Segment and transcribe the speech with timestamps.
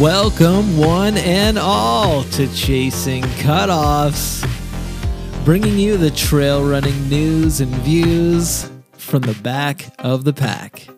[0.00, 4.42] Welcome, one and all, to Chasing Cutoffs,
[5.44, 10.88] bringing you the trail running news and views from the back of the pack.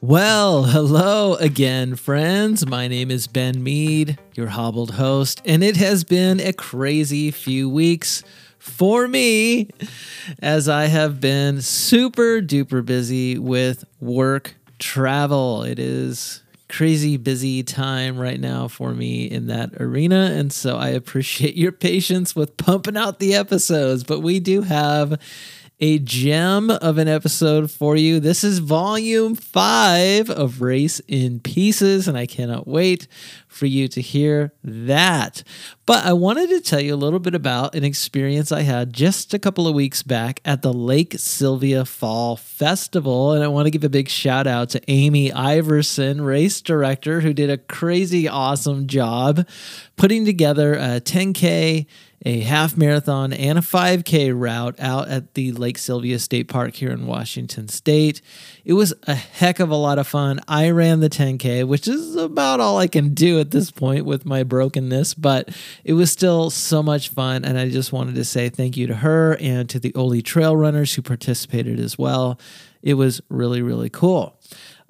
[0.00, 2.66] Well, hello again, friends.
[2.66, 7.68] My name is Ben Mead, your hobbled host, and it has been a crazy few
[7.68, 8.24] weeks
[8.58, 9.68] for me
[10.40, 15.62] as I have been super duper busy with work travel.
[15.62, 20.32] It is crazy busy time right now for me in that arena.
[20.34, 24.04] And so I appreciate your patience with pumping out the episodes.
[24.04, 25.18] But we do have
[25.80, 28.18] a gem of an episode for you.
[28.18, 33.06] This is volume five of Race in Pieces, and I cannot wait
[33.46, 35.44] for you to hear that.
[35.86, 39.32] But I wanted to tell you a little bit about an experience I had just
[39.32, 43.32] a couple of weeks back at the Lake Sylvia Fall Festival.
[43.32, 47.32] And I want to give a big shout out to Amy Iverson, race director, who
[47.32, 49.46] did a crazy awesome job
[49.96, 51.86] putting together a 10K
[52.24, 56.90] a half marathon and a 5K route out at the Lake Sylvia State Park here
[56.90, 58.20] in Washington State.
[58.64, 60.40] It was a heck of a lot of fun.
[60.48, 64.26] I ran the 10K, which is about all I can do at this point with
[64.26, 65.48] my brokenness, but
[65.84, 67.44] it was still so much fun.
[67.44, 70.56] And I just wanted to say thank you to her and to the Ole Trail
[70.56, 72.38] Runners who participated as well.
[72.82, 74.37] It was really, really cool.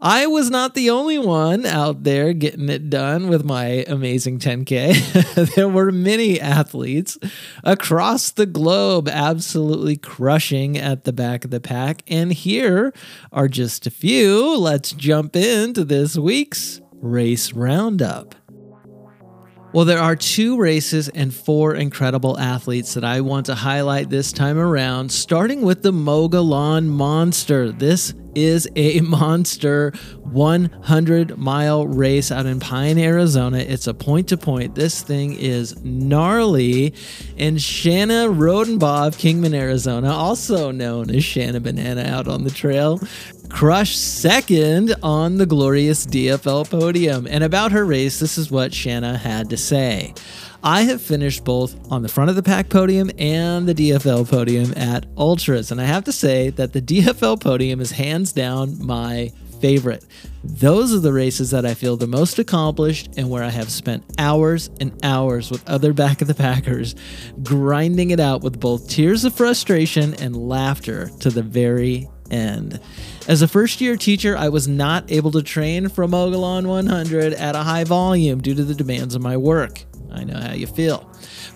[0.00, 5.54] I was not the only one out there getting it done with my amazing 10K.
[5.56, 7.18] there were many athletes
[7.64, 12.04] across the globe absolutely crushing at the back of the pack.
[12.06, 12.94] And here
[13.32, 14.56] are just a few.
[14.56, 18.36] Let's jump into this week's race roundup.
[19.74, 24.32] Well, there are two races and four incredible athletes that I want to highlight this
[24.32, 27.70] time around, starting with the Mogollon Monster.
[27.72, 33.58] This is a monster 100 mile race out in Pine, Arizona.
[33.58, 34.74] It's a point to point.
[34.74, 36.94] This thing is gnarly.
[37.36, 43.00] And Shanna Rodenbaugh of Kingman, Arizona, also known as Shanna Banana out on the trail,
[43.48, 47.26] crushed second on the glorious DFL podium.
[47.26, 50.14] And about her race, this is what Shanna had to say.
[50.62, 54.72] I have finished both on the front of the pack podium and the DFL podium
[54.76, 55.70] at Ultras.
[55.70, 60.04] And I have to say that the DFL podium is hands down my favorite.
[60.42, 64.04] Those are the races that I feel the most accomplished and where I have spent
[64.18, 66.94] hours and hours with other back of the packers,
[67.42, 72.80] grinding it out with both tears of frustration and laughter to the very end.
[73.26, 77.54] As a first year teacher, I was not able to train for Mogollon 100 at
[77.54, 79.84] a high volume due to the demands of my work.
[80.10, 81.10] I know how you feel.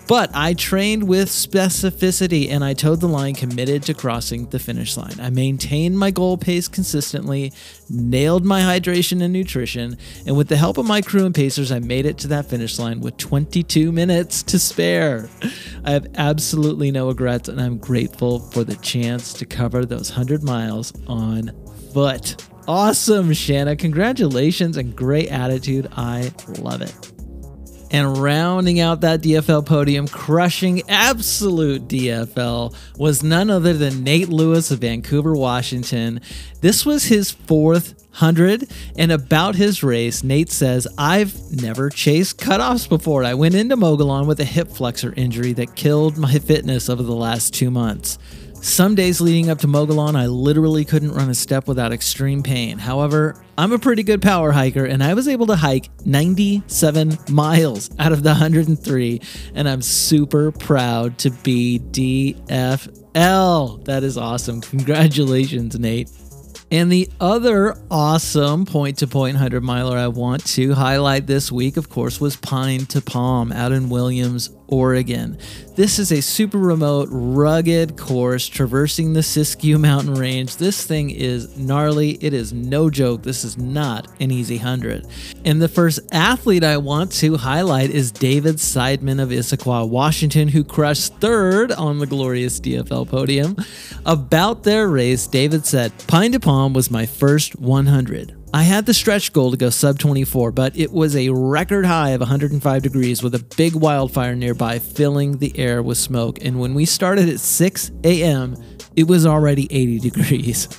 [0.07, 4.97] But I trained with specificity and I towed the line committed to crossing the finish
[4.97, 5.19] line.
[5.19, 7.53] I maintained my goal pace consistently,
[7.89, 11.79] nailed my hydration and nutrition, and with the help of my crew and pacers, I
[11.79, 15.29] made it to that finish line with 22 minutes to spare.
[15.85, 20.43] I have absolutely no regrets and I'm grateful for the chance to cover those 100
[20.43, 21.51] miles on
[21.93, 22.35] foot.
[22.67, 23.75] Awesome, Shanna.
[23.75, 25.89] Congratulations and great attitude.
[25.95, 27.12] I love it.
[27.93, 34.71] And rounding out that DFL podium, crushing absolute DFL, was none other than Nate Lewis
[34.71, 36.19] of Vancouver, Washington.
[36.59, 38.69] This was his fourth 100.
[38.95, 43.23] And about his race, Nate says, I've never chased cutoffs before.
[43.23, 47.15] I went into Mogollon with a hip flexor injury that killed my fitness over the
[47.15, 48.19] last two months.
[48.63, 52.77] Some days leading up to Mogollon, I literally couldn't run a step without extreme pain.
[52.77, 57.89] However, I'm a pretty good power hiker, and I was able to hike 97 miles
[57.99, 59.19] out of the 103,
[59.53, 63.83] and I'm super proud to be DFL.
[63.83, 64.61] That is awesome.
[64.61, 66.09] Congratulations, Nate.
[66.71, 71.77] And the other awesome point to point 100 miler I want to highlight this week,
[71.77, 75.37] of course, was Pine to Palm out in Williams, Oregon.
[75.75, 80.57] This is a super remote, rugged course traversing the Siskiyou mountain range.
[80.57, 82.11] This thing is gnarly.
[82.21, 83.23] It is no joke.
[83.23, 85.07] This is not an easy 100.
[85.45, 90.63] And the first athlete I want to highlight is David Seidman of Issaquah, Washington, who
[90.63, 93.55] crushed third on the glorious DFL podium.
[94.05, 98.42] About their race, David said, Pine to Palm was my first 100.
[98.55, 102.11] I had the stretch goal to go sub 24, but it was a record high
[102.11, 106.37] of 105 degrees with a big wildfire nearby filling the air with smoke.
[106.45, 108.55] And when we started at 6 a.m.,
[108.95, 110.69] it was already 80 degrees.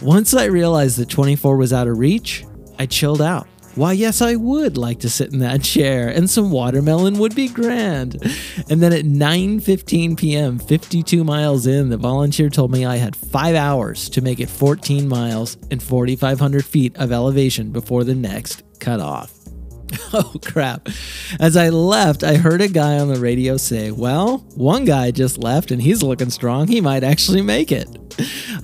[0.00, 2.46] Once I realized that 24 was out of reach,
[2.78, 3.46] I chilled out.
[3.74, 7.48] Why, yes, I would like to sit in that chair, and some watermelon would be
[7.48, 8.16] grand.
[8.68, 13.54] And then at 9:15 p.m., 52 miles in, the volunteer told me I had 5
[13.54, 19.41] hours to make it 14 miles and 4500 feet of elevation before the next cutoff.
[20.14, 20.88] Oh crap.
[21.40, 25.38] As I left, I heard a guy on the radio say, Well, one guy just
[25.38, 26.68] left and he's looking strong.
[26.68, 27.88] He might actually make it.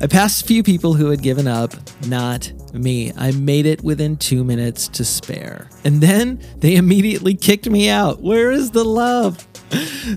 [0.00, 1.72] I passed a few people who had given up,
[2.06, 3.12] not me.
[3.16, 5.70] I made it within two minutes to spare.
[5.84, 8.20] And then they immediately kicked me out.
[8.20, 9.47] Where is the love?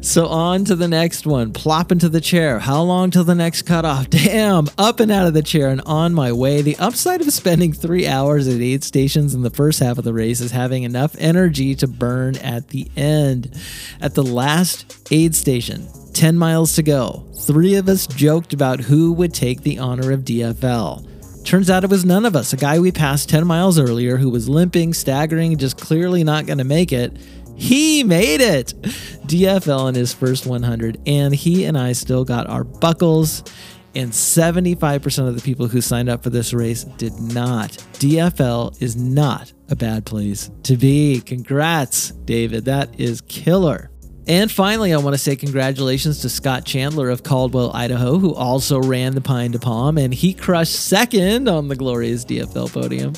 [0.02, 1.52] So on to the next one.
[1.52, 2.60] Plop into the chair.
[2.60, 4.10] How long till the next cutoff?
[4.10, 6.62] Damn, up and out of the chair and on my way.
[6.62, 10.14] The upside of spending three hours at aid stations in the first half of the
[10.14, 13.54] race is having enough energy to burn at the end.
[14.00, 19.12] At the last aid station, 10 miles to go, three of us joked about who
[19.14, 21.08] would take the honor of DFL.
[21.44, 22.54] Turns out it was none of us.
[22.54, 26.60] A guy we passed 10 miles earlier who was limping, staggering, just clearly not going
[26.60, 27.14] to make it.
[27.62, 28.74] He made it!
[29.28, 33.44] DFL in his first 100, and he and I still got our buckles.
[33.94, 37.70] And 75% of the people who signed up for this race did not.
[38.00, 41.22] DFL is not a bad place to be.
[41.22, 42.66] Congrats, David.
[42.66, 43.91] That is killer.
[44.28, 48.80] And finally, I want to say congratulations to Scott Chandler of Caldwell, Idaho, who also
[48.80, 53.14] ran the Pine to Palm, and he crushed second on the glorious DFL podium.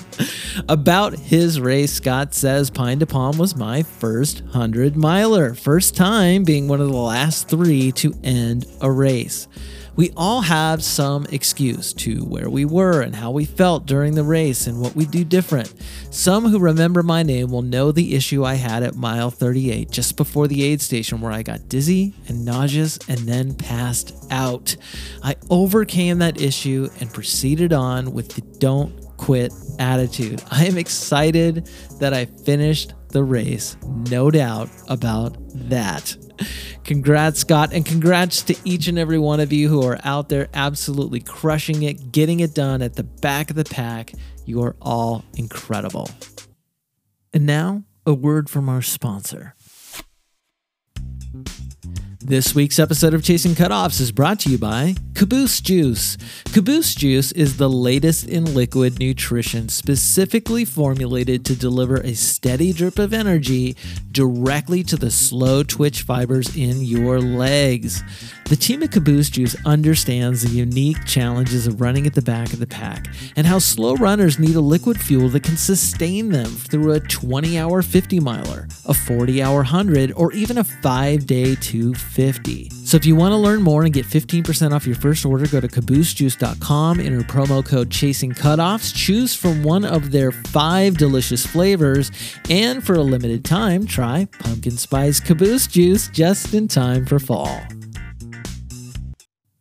[0.70, 6.46] About his race, Scott says Pine to Palm was my first 100 miler, first time
[6.46, 9.50] being one of the last three to end a race.
[9.96, 14.24] We all have some excuse to where we were and how we felt during the
[14.24, 15.74] race and what we do different.
[16.10, 20.18] Some who remember my name will know the issue I had at mile 38 just
[20.18, 24.76] before the aid station where I got dizzy and nauseous and then passed out.
[25.22, 30.44] I overcame that issue and proceeded on with the don't quit attitude.
[30.50, 31.70] I am excited
[32.00, 33.78] that I finished the race,
[34.10, 35.38] no doubt about
[35.70, 36.18] that.
[36.84, 40.50] Congrats, Scott, and congrats to each and every one of you who are out there
[40.54, 44.14] absolutely crushing it, getting it done at the back of the pack.
[44.46, 46.10] You are all incredible.
[47.34, 49.56] And now, a word from our sponsor.
[52.26, 56.18] This week's episode of Chasing Cutoffs is brought to you by Caboose Juice.
[56.54, 62.98] Caboose Juice is the latest in liquid nutrition, specifically formulated to deliver a steady drip
[62.98, 63.76] of energy
[64.10, 68.02] directly to the slow twitch fibers in your legs.
[68.46, 72.60] The team at Caboose Juice understands the unique challenges of running at the back of
[72.60, 76.92] the pack and how slow runners need a liquid fuel that can sustain them through
[76.92, 82.70] a 20 hour 50 miler, a 40 hour 100, or even a 5 day 250.
[82.86, 85.62] So if you want to learn more and get 15% off your first order, go
[85.62, 92.12] to caboosejuice.com, enter promo code Chasing Cutoffs, choose from one of their five delicious flavors,
[92.50, 97.62] and for a limited time, try pumpkin spice caboose juice just in time for fall.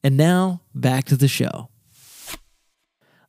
[0.05, 1.69] And now, back to the show.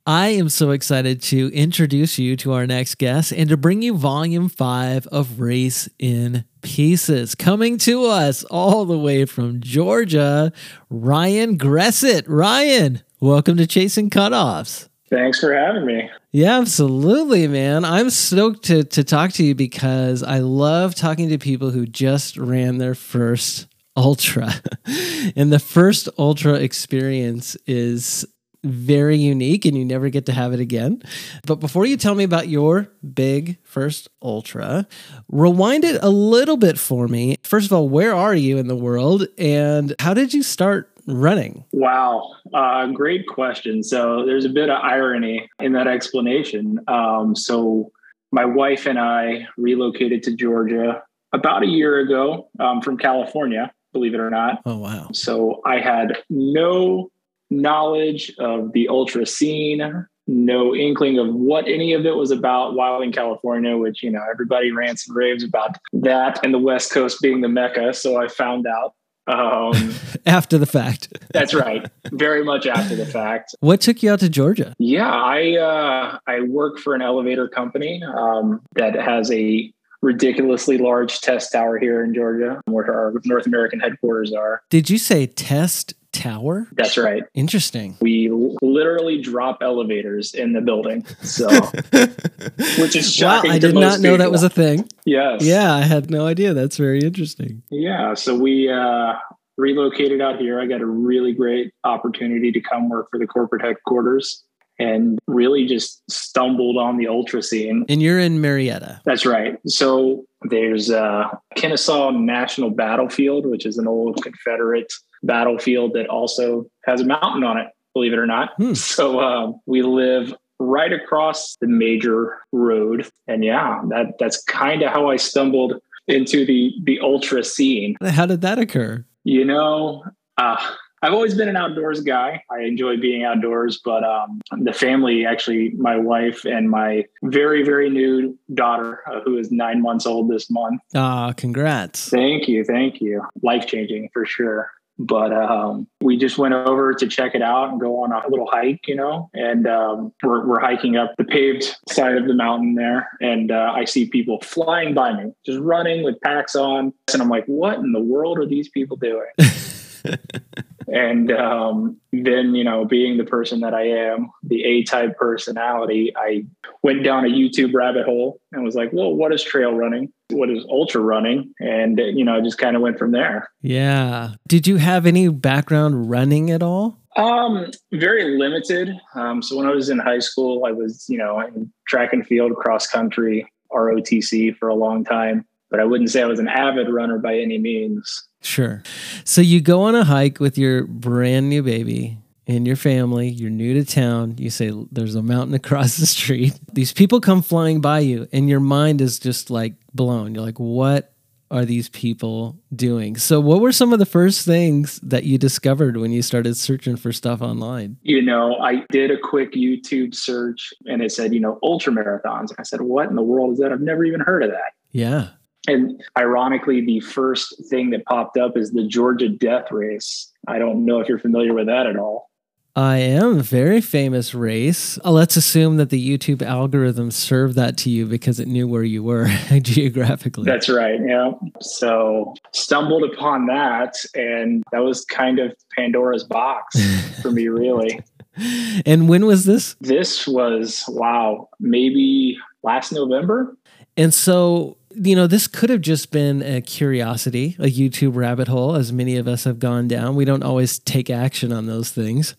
[0.08, 3.96] I am so excited to introduce you to our next guest and to bring you
[3.96, 7.36] volume five of Race in Pieces.
[7.36, 10.52] Coming to us all the way from Georgia,
[10.90, 12.24] Ryan Gressett.
[12.28, 14.90] Ryan, welcome to Chasing Cutoffs.
[15.12, 16.10] Thanks for having me.
[16.32, 17.86] Yeah, absolutely, man.
[17.86, 22.36] I'm stoked to, to talk to you because I love talking to people who just
[22.36, 24.54] ran their first ultra.
[25.36, 28.26] and the first ultra experience is
[28.64, 31.02] very unique and you never get to have it again.
[31.46, 34.88] But before you tell me about your big first ultra,
[35.28, 37.38] rewind it a little bit for me.
[37.44, 41.66] First of all, where are you in the world and how did you start running?
[41.74, 43.84] Wow, uh, great question.
[43.84, 46.80] So there's a bit of irony in that explanation.
[46.88, 47.92] Um, so
[48.32, 51.04] my wife and I relocated to Georgia
[51.34, 54.62] about a year ago um, from California, believe it or not.
[54.66, 55.10] Oh, wow.
[55.14, 57.10] So I had no
[57.50, 63.02] knowledge of the ultra scene, no inkling of what any of it was about while
[63.02, 67.20] in California, which, you know, everybody rants and raves about that and the West Coast
[67.22, 67.94] being the Mecca.
[67.94, 68.94] So I found out.
[69.26, 69.94] Um,
[70.26, 71.18] after the fact.
[71.34, 71.90] that's right.
[72.12, 73.56] Very much after the fact.
[73.62, 74.76] What took you out to Georgia?
[74.80, 79.73] Yeah, I uh, I work for an elevator company um, that has a
[80.04, 84.62] ridiculously large test tower here in Georgia, where our North American headquarters are.
[84.70, 86.68] Did you say test tower?
[86.74, 87.24] That's right.
[87.34, 87.98] Interesting.
[88.02, 88.30] We
[88.62, 91.06] literally drop elevators in the building.
[91.22, 91.48] So,
[92.82, 93.50] which is shocking.
[93.50, 94.18] Wow, I did not know people.
[94.20, 94.88] that was a thing.
[95.06, 95.44] Yes.
[95.44, 96.54] Yeah, I had no idea.
[96.54, 97.64] That's very interesting.
[97.72, 98.14] Yeah.
[98.14, 99.14] So we uh,
[99.58, 100.60] relocated out here.
[100.60, 104.44] I got a really great opportunity to come work for the corporate headquarters.
[104.80, 107.86] And really just stumbled on the ultra scene.
[107.90, 109.02] And you're in Marietta.
[109.06, 109.58] That's right.
[109.68, 111.26] So there's uh,
[111.56, 117.58] Kennesaw National Battlefield, which is an old Confederate battlefield that also has a mountain on
[117.58, 118.52] it, believe it or not.
[118.58, 118.74] Hmm.
[118.94, 123.10] So uh, we live right across the major road.
[123.28, 125.74] And yeah, that that's kind of how I stumbled
[126.08, 127.96] into the the ultra scene.
[128.02, 129.06] How did that occur?
[129.24, 130.04] You know,
[130.38, 130.58] uh,
[131.04, 132.42] I've always been an outdoors guy.
[132.50, 137.90] I enjoy being outdoors, but um, the family, actually, my wife and my very, very
[137.90, 140.80] new daughter, uh, who is nine months old this month.
[140.96, 142.08] Ah, congrats.
[142.08, 142.64] Thank you.
[142.64, 143.22] Thank you.
[143.42, 144.72] Life changing for sure.
[144.98, 148.48] But um, we just went over to check it out and go on a little
[148.50, 152.76] hike, you know, and um, we're, we're hiking up the paved side of the mountain
[152.76, 153.10] there.
[153.20, 156.94] And uh, I see people flying by me, just running with packs on.
[157.12, 159.28] And I'm like, what in the world are these people doing?
[160.94, 166.14] and um, then, you know, being the person that I am, the A type personality,
[166.16, 166.46] I
[166.84, 170.14] went down a YouTube rabbit hole and was like, well, what is trail running?
[170.30, 171.52] What is ultra running?
[171.60, 173.50] And, you know, I just kind of went from there.
[173.64, 174.36] Yeah.
[174.48, 177.00] Did you have any background running at all?
[177.16, 178.92] Um, very limited.
[179.16, 182.26] Um, so when I was in high school, I was, you know, in track and
[182.26, 186.48] field, cross country, ROTC for a long time, but I wouldn't say I was an
[186.48, 188.28] avid runner by any means.
[188.44, 188.84] Sure.
[189.24, 193.30] So you go on a hike with your brand new baby and your family.
[193.30, 194.36] You're new to town.
[194.38, 196.60] You say there's a mountain across the street.
[196.72, 200.36] These people come flying by you, and your mind is just like blown.
[200.36, 201.14] You're like, what
[201.52, 203.16] are these people doing?
[203.16, 206.98] So, what were some of the first things that you discovered when you started searching
[206.98, 207.98] for stuff online?
[208.02, 212.52] You know, I did a quick YouTube search and it said, you know, ultra marathons.
[212.58, 213.72] I said, what in the world is that?
[213.72, 214.74] I've never even heard of that.
[214.92, 215.30] Yeah.
[215.68, 220.32] And ironically, the first thing that popped up is the Georgia Death Race.
[220.48, 222.30] I don't know if you're familiar with that at all.
[222.76, 224.98] I am a very famous race.
[225.06, 228.84] Uh, let's assume that the YouTube algorithm served that to you because it knew where
[228.84, 229.28] you were
[229.62, 230.46] geographically.
[230.46, 231.00] That's right.
[231.06, 231.34] Yeah.
[231.62, 238.00] So stumbled upon that, and that was kind of Pandora's box for me, really.
[238.88, 239.76] and when was this?
[239.80, 243.56] This was, wow, maybe last November.
[243.96, 248.76] And so you know, this could have just been a curiosity, a YouTube rabbit hole,
[248.76, 250.16] as many of us have gone down.
[250.16, 252.36] We don't always take action on those things.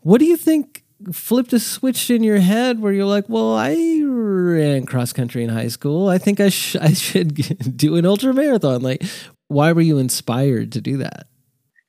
[0.00, 4.02] What do you think flipped a switch in your head where you're like, well, I
[4.04, 6.08] ran cross country in high school.
[6.08, 7.34] I think I, sh- I should
[7.76, 8.82] do an ultra marathon.
[8.82, 9.02] Like,
[9.48, 11.26] why were you inspired to do that?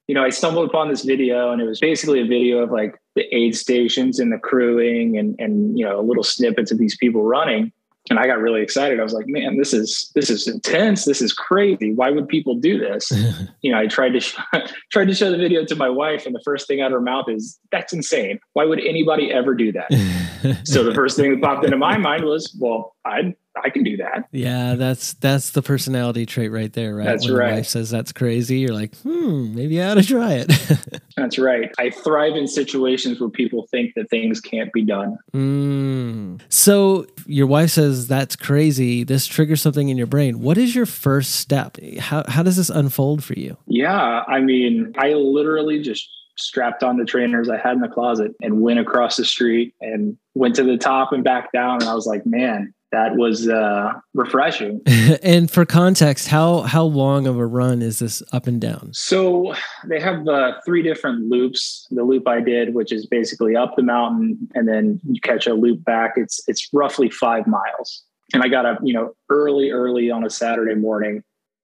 [0.07, 2.95] You know, I stumbled upon this video and it was basically a video of like
[3.15, 7.23] the aid stations and the crewing and, and, you know, little snippets of these people
[7.23, 7.71] running
[8.09, 8.99] and I got really excited.
[8.99, 11.05] I was like, man, this is this is intense.
[11.05, 11.93] This is crazy.
[11.93, 13.11] Why would people do this?
[13.61, 14.35] you know, I tried to sh-
[14.91, 17.01] tried to show the video to my wife, and the first thing out of her
[17.01, 18.39] mouth is, "That's insane.
[18.53, 22.25] Why would anybody ever do that?" so the first thing that popped into my mind
[22.25, 26.95] was, "Well, I I can do that." Yeah, that's that's the personality trait right there,
[26.95, 27.05] right?
[27.05, 27.53] That's when right.
[27.55, 31.01] wife says that's crazy, you're like, hmm, maybe I ought to try it.
[31.17, 31.71] that's right.
[31.77, 35.17] I thrive in situations where people think that things can't be done.
[35.33, 36.41] Mm.
[36.49, 39.03] So your wife says that's crazy.
[39.03, 40.39] This triggers something in your brain.
[40.39, 41.77] What is your first step?
[41.99, 43.57] How how does this unfold for you?
[43.67, 48.31] Yeah, I mean, I literally just strapped on the trainers I had in the closet
[48.41, 51.81] and went across the street and went to the top and back down.
[51.81, 54.81] And I was like, man, that was uh, refreshing.
[55.23, 58.89] and for context, how how long of a run is this up and down?
[58.93, 59.53] So
[59.85, 61.87] they have uh, three different loops.
[61.91, 65.53] The loop I did, which is basically up the mountain, and then you catch a
[65.53, 66.13] loop back.
[66.17, 68.03] It's it's roughly five miles.
[68.33, 71.23] And I got up, you know, early, early on a Saturday morning,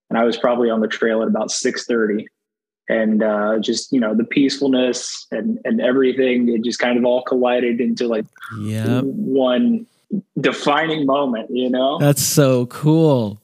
[0.10, 2.28] and I was probably on the trail at about six thirty.
[2.90, 7.22] And uh, just you know the peacefulness and and everything, it just kind of all
[7.24, 8.26] collided into like
[8.62, 9.04] yep.
[9.04, 9.86] one
[10.40, 11.98] defining moment, you know?
[12.00, 13.42] That's so cool.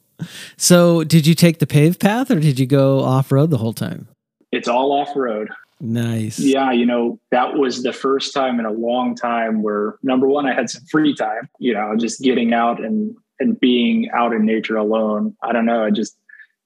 [0.56, 3.72] So, did you take the paved path or did you go off road the whole
[3.72, 4.08] time?
[4.52, 5.48] It's all off road.
[5.80, 6.38] Nice.
[6.38, 10.46] Yeah, you know, that was the first time in a long time where number one,
[10.46, 14.46] I had some free time, you know, just getting out and and being out in
[14.46, 15.36] nature alone.
[15.42, 16.16] I don't know, I just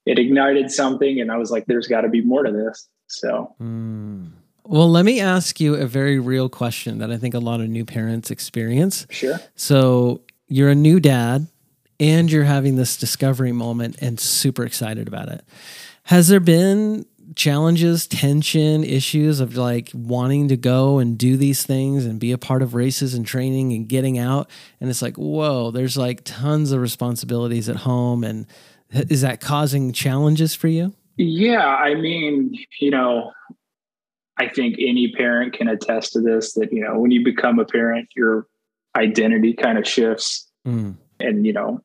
[0.07, 2.89] it ignited something and I was like, there's gotta be more to this.
[3.09, 4.31] So mm.
[4.71, 7.71] Well, let me ask you a very real question that I think a lot of
[7.71, 9.07] new parents experience.
[9.09, 9.41] Sure.
[9.55, 11.47] So you're a new dad
[11.99, 15.43] and you're having this discovery moment and super excited about it.
[16.03, 22.05] Has there been challenges, tension, issues of like wanting to go and do these things
[22.05, 24.51] and be a part of races and training and getting out?
[24.83, 28.23] And it's like, whoa, there's like tons of responsibilities at home.
[28.23, 28.47] And
[28.91, 30.93] is that causing challenges for you?
[31.17, 31.67] Yeah.
[31.67, 33.33] I mean, you know,
[34.39, 37.65] I think any parent can attest to this that, you know, when you become a
[37.65, 38.47] parent, your
[38.97, 40.47] identity kind of shifts.
[40.67, 40.97] Mm.
[41.21, 41.81] And, you know,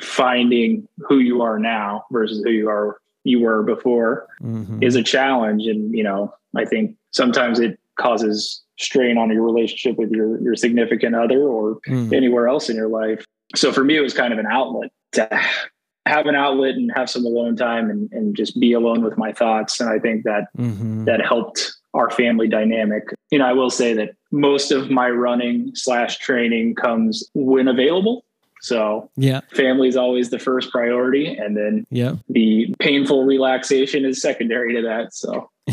[0.00, 4.82] finding who you are now versus who you are you were before mm-hmm.
[4.82, 5.66] is a challenge.
[5.66, 10.54] And, you know, I think sometimes it causes strain on your relationship with your your
[10.54, 12.12] significant other or mm.
[12.12, 13.24] anywhere else in your life.
[13.54, 15.28] So for me, it was kind of an outlet to
[16.06, 19.32] have an outlet and have some alone time and, and just be alone with my
[19.32, 19.78] thoughts.
[19.78, 21.04] And I think that mm-hmm.
[21.04, 23.08] that helped our family dynamic.
[23.30, 28.24] You know, I will say that most of my running slash training comes when available.
[28.60, 34.20] So yeah, family is always the first priority, and then yeah, the painful relaxation is
[34.20, 35.14] secondary to that.
[35.14, 35.50] So.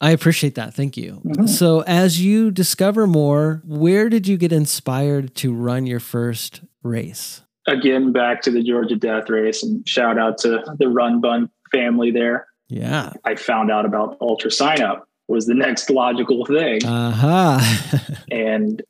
[0.00, 0.74] I appreciate that.
[0.74, 1.20] Thank you.
[1.24, 1.46] Mm-hmm.
[1.46, 7.42] So, as you discover more, where did you get inspired to run your first race?
[7.66, 12.12] Again, back to the Georgia Death Race, and shout out to the Run Bum family
[12.12, 12.46] there.
[12.68, 13.12] Yeah.
[13.24, 16.84] I found out about Ultra Sign Up was the next logical thing.
[16.84, 17.98] Uh-huh.
[18.30, 18.82] and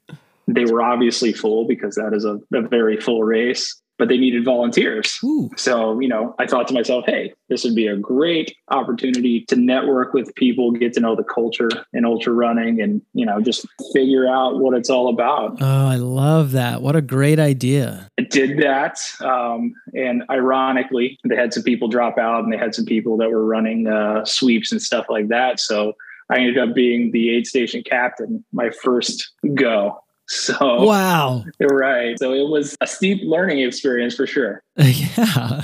[0.46, 4.44] they were obviously full because that is a, a very full race but they needed
[4.44, 5.18] volunteers.
[5.24, 5.50] Ooh.
[5.56, 9.56] So, you know, I thought to myself, hey, this would be a great opportunity to
[9.56, 13.66] network with people, get to know the culture in ultra running, and, you know, just
[13.92, 15.58] figure out what it's all about.
[15.60, 16.80] Oh, I love that.
[16.80, 18.08] What a great idea.
[18.18, 18.98] I did that.
[19.20, 23.30] Um, and ironically, they had some people drop out and they had some people that
[23.30, 25.60] were running uh, sweeps and stuff like that.
[25.60, 25.94] So,
[26.30, 29.98] I ended up being the aid station captain my first go.
[30.48, 32.18] So wow, right.
[32.18, 34.62] So it was a steep learning experience for sure.
[34.76, 35.62] yeah.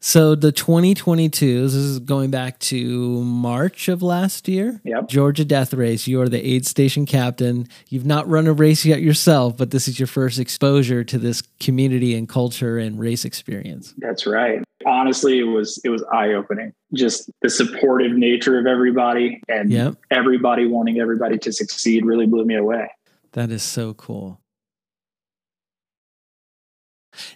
[0.00, 4.80] So the 2022, this is going back to March of last year.
[4.84, 5.08] Yep.
[5.08, 6.06] Georgia Death Race.
[6.06, 7.68] You are the aid station captain.
[7.88, 11.42] You've not run a race yet yourself, but this is your first exposure to this
[11.60, 13.92] community and culture and race experience.
[13.98, 14.62] That's right.
[14.86, 16.72] Honestly, it was it was eye opening.
[16.94, 19.96] Just the supportive nature of everybody and yep.
[20.12, 22.88] everybody wanting everybody to succeed really blew me away.
[23.38, 24.40] That is so cool.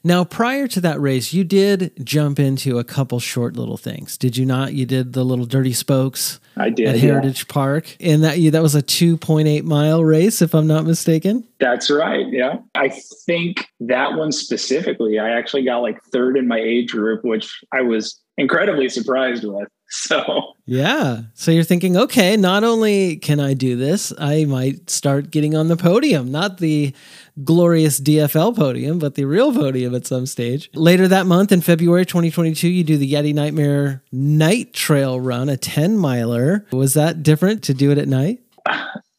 [0.02, 4.36] Now, prior to that race, you did jump into a couple short little things, did
[4.36, 4.74] you not?
[4.74, 6.40] You did the little dirty spokes.
[6.56, 7.52] I did at Heritage yeah.
[7.54, 11.46] Park, and that that was a two point eight mile race, if I'm not mistaken.
[11.60, 12.26] That's right.
[12.30, 12.88] Yeah, I
[13.24, 17.82] think that one specifically, I actually got like third in my age group, which I
[17.82, 19.68] was incredibly surprised with.
[20.02, 21.20] So, yeah.
[21.34, 25.68] So you're thinking, okay, not only can I do this, I might start getting on
[25.68, 26.94] the podium, not the
[27.44, 30.70] glorious DFL podium, but the real podium at some stage.
[30.72, 35.58] Later that month in February 2022, you do the Yeti Nightmare Night Trail Run, a
[35.58, 36.66] 10 miler.
[36.72, 38.40] Was that different to do it at night?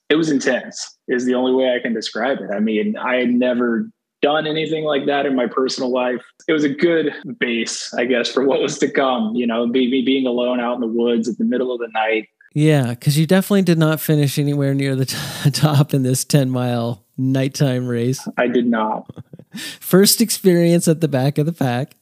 [0.09, 2.51] It was intense, is the only way I can describe it.
[2.53, 3.89] I mean, I had never
[4.23, 6.23] done anything like that in my personal life.
[6.47, 9.35] It was a good base, I guess, for what was to come.
[9.35, 12.29] You know, me being alone out in the woods at the middle of the night.
[12.55, 16.49] Yeah, because you definitely did not finish anywhere near the t- top in this 10
[16.49, 18.27] mile nighttime race.
[18.37, 19.09] I did not.
[19.79, 21.95] First experience at the back of the pack.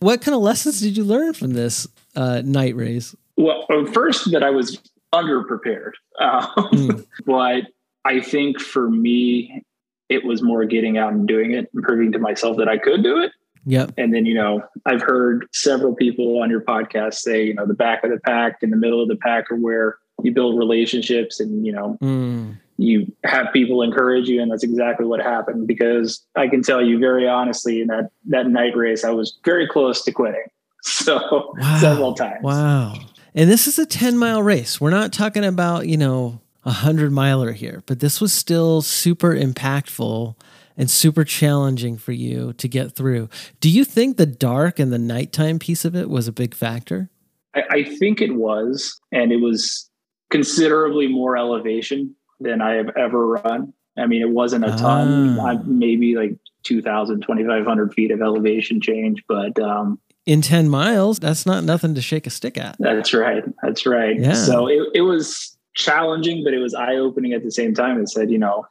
[0.00, 3.14] What kind of lessons did you learn from this uh, night race?
[3.36, 4.80] Well, first, that I was
[5.14, 5.92] underprepared.
[6.20, 7.06] Uh, mm.
[7.26, 7.64] But
[8.04, 9.62] I think for me,
[10.08, 13.02] it was more getting out and doing it and proving to myself that I could
[13.02, 13.32] do it.
[13.66, 13.94] Yep.
[13.98, 17.74] And then, you know, I've heard several people on your podcast say, you know, the
[17.74, 21.40] back of the pack and the middle of the pack are where you build relationships
[21.40, 22.56] and, you know, mm.
[22.76, 24.40] you have people encourage you.
[24.40, 28.46] And that's exactly what happened because I can tell you very honestly in that, that
[28.46, 30.46] night race, I was very close to quitting.
[30.82, 31.78] So wow.
[31.80, 32.44] several times.
[32.44, 32.94] Wow.
[33.34, 34.80] And this is a 10 mile race.
[34.80, 39.34] We're not talking about, you know, a hundred miler here, but this was still super
[39.34, 40.34] impactful
[40.76, 43.28] and super challenging for you to get through.
[43.60, 47.08] Do you think the dark and the nighttime piece of it was a big factor?
[47.54, 49.88] I, I think it was, and it was
[50.30, 53.72] considerably more elevation than I have ever run.
[53.96, 55.58] I mean, it wasn't a ton, ah.
[55.64, 61.64] maybe like 2,000, 2,500 feet of elevation change, but um, in 10 miles, that's not
[61.64, 62.76] nothing to shake a stick at.
[62.78, 63.44] That's right.
[63.62, 64.20] That's right.
[64.20, 64.34] Yeah.
[64.34, 68.00] So it, it was challenging, but it was eye opening at the same time.
[68.00, 68.66] It said, you know,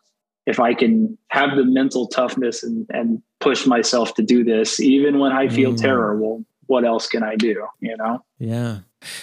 [0.46, 5.20] if I can have the mental toughness and, and push myself to do this, even
[5.20, 5.82] when I feel mm.
[5.82, 7.66] terrible, what else can I do?
[7.80, 8.24] You know?
[8.38, 8.80] Yeah.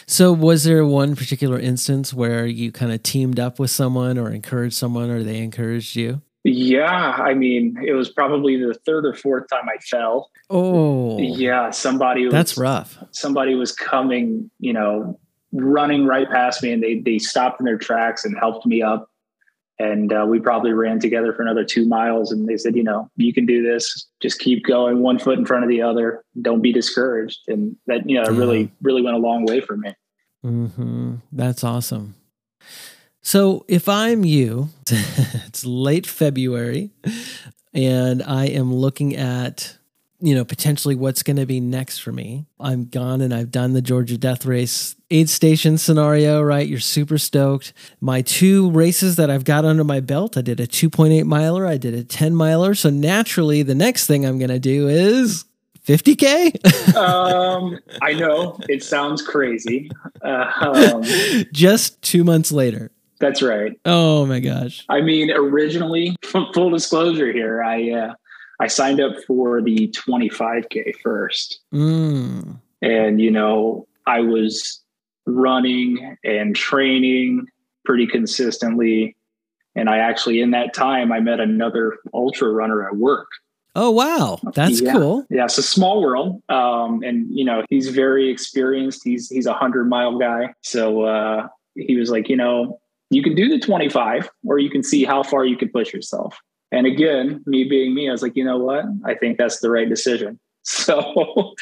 [0.07, 4.31] So, was there one particular instance where you kind of teamed up with someone or
[4.31, 6.23] encouraged someone or they encouraged you?
[6.45, 7.17] Yeah.
[7.19, 10.31] I mean, it was probably the third or fourth time I fell.
[10.51, 11.71] Oh, yeah.
[11.71, 12.99] Somebody was, that's rough.
[13.13, 15.19] Somebody was coming, you know,
[15.53, 19.09] running right past me and they they stopped in their tracks and helped me up.
[19.79, 23.09] And uh, we probably ran together for another two miles and they said you know
[23.17, 24.09] you can do this.
[24.21, 26.25] Just keep going one foot in front of the other.
[26.41, 27.41] Don't be discouraged.
[27.49, 28.39] And that you know yeah.
[28.39, 29.95] really really went a long way for me.
[30.45, 31.15] Mm-hmm.
[31.31, 32.17] that's awesome.
[33.21, 36.91] So if I'm you, it's late February
[37.73, 39.79] and I am looking at
[40.23, 42.47] you know, potentially what's going to be next for me.
[42.61, 46.67] I'm gone and I've done the Georgia Death Race aid station scenario, right?
[46.67, 47.73] You're super stoked.
[48.01, 51.77] My two races that I've got under my belt, I did a 2.8 miler, I
[51.77, 52.75] did a 10 miler.
[52.77, 55.45] So naturally, the next thing I'm going to do is
[55.87, 56.95] 50K?
[56.97, 59.91] um, I know it sounds crazy.
[60.23, 61.03] Uh, um,
[61.53, 62.93] Just two months later.
[63.23, 63.79] That's right.
[63.85, 64.85] Oh my gosh.
[64.89, 68.15] I mean, originally, full disclosure here, I uh,
[68.63, 71.59] I signed up for the 25K first.
[71.75, 72.61] Mm.
[72.81, 74.81] And, you know, I was
[75.27, 77.49] running and training
[77.85, 79.17] pretty consistently.
[79.75, 83.27] And I actually, in that time, I met another ultra runner at work.
[83.75, 84.39] Oh, wow.
[84.55, 84.93] That's yeah.
[84.93, 85.27] cool.
[85.29, 85.47] Yeah.
[85.47, 86.41] It's a small world.
[86.49, 89.01] Um, and, you know, he's very experienced.
[89.03, 90.55] He's, he's a hundred mile guy.
[90.61, 92.79] So, uh, he was like, you know,
[93.11, 96.39] you can do the 25 or you can see how far you can push yourself.
[96.73, 98.85] And again, me being me, I was like, you know what?
[99.05, 100.39] I think that's the right decision.
[100.65, 101.55] So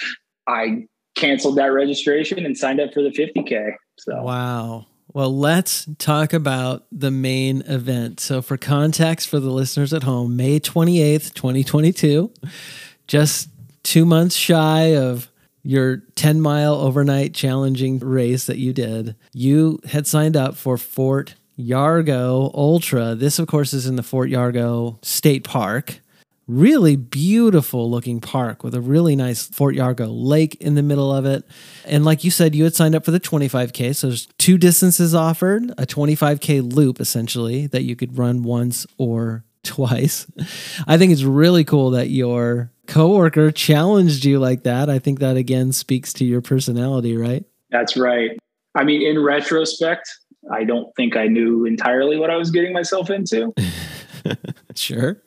[0.46, 3.73] I canceled that registration and signed up for the 50K.
[3.99, 4.87] So wow.
[5.14, 8.20] Well, let's talk about the main event.
[8.20, 12.31] So, for context for the listeners at home, May 28th, 2022,
[13.07, 13.49] just
[13.83, 15.31] two months shy of
[15.62, 21.35] your 10 mile overnight challenging race that you did, you had signed up for Fort
[21.66, 23.14] Yargo Ultra.
[23.14, 26.01] This, of course, is in the Fort Yargo State Park.
[26.46, 31.25] Really beautiful looking park with a really nice Fort Yargo lake in the middle of
[31.25, 31.44] it.
[31.85, 33.94] And like you said, you had signed up for the 25K.
[33.94, 39.44] So there's two distances offered a 25K loop, essentially, that you could run once or
[39.62, 40.27] twice.
[40.87, 44.90] I think it's really cool that your coworker challenged you like that.
[44.90, 47.44] I think that again speaks to your personality, right?
[47.70, 48.37] That's right.
[48.75, 50.09] I mean, in retrospect,
[50.53, 53.53] I don't think I knew entirely what I was getting myself into.
[54.74, 55.20] sure.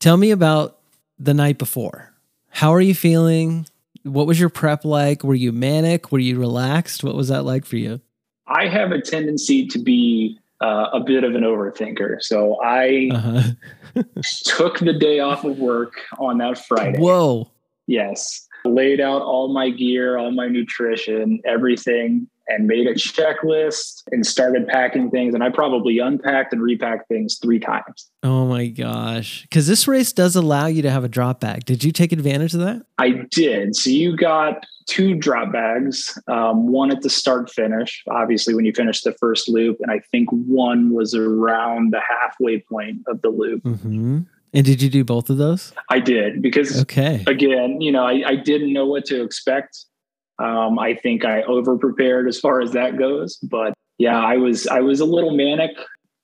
[0.00, 0.78] Tell me about
[1.18, 2.12] the night before.
[2.50, 3.66] How are you feeling?
[4.04, 5.24] What was your prep like?
[5.24, 6.12] Were you manic?
[6.12, 7.04] Were you relaxed?
[7.04, 8.00] What was that like for you?
[8.46, 12.22] I have a tendency to be uh, a bit of an overthinker.
[12.22, 14.02] So I uh-huh.
[14.44, 16.98] took the day off of work on that Friday.
[16.98, 17.50] Whoa.
[17.86, 18.46] Yes.
[18.64, 24.66] Laid out all my gear, all my nutrition, everything and made a checklist and started
[24.66, 25.34] packing things.
[25.34, 28.10] And I probably unpacked and repacked things three times.
[28.22, 29.42] Oh my gosh.
[29.42, 31.64] Because this race does allow you to have a drop bag.
[31.64, 32.82] Did you take advantage of that?
[32.98, 33.76] I did.
[33.76, 38.72] So you got two drop bags, um, one at the start finish, obviously, when you
[38.72, 39.78] finish the first loop.
[39.80, 43.62] And I think one was around the halfway point of the loop.
[43.62, 44.20] Mm-hmm.
[44.52, 45.72] And did you do both of those?
[45.90, 47.24] I did because, okay.
[47.26, 49.84] again, you know, I, I didn't know what to expect
[50.38, 54.66] um, I think I over prepared as far as that goes, but yeah, I was
[54.66, 55.70] I was a little manic,